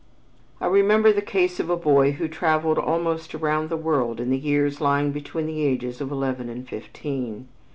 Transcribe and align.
I 0.59 0.65
remember 0.65 1.13
the 1.13 1.21
case 1.21 1.59
of 1.59 1.69
a 1.69 1.77
boy 1.77 2.13
who 2.13 2.27
traveled 2.27 2.79
almost 2.79 3.35
around 3.35 3.69
the 3.69 3.77
world 3.77 4.19
in 4.19 4.31
the 4.31 4.39
years 4.39 4.81
lying 4.81 5.11
between 5.11 5.45
the 5.45 5.63
ages 5.63 6.01
of 6.01 6.09
eleven 6.11 6.49
and 6.49 6.67
fifteen. 6.67 7.47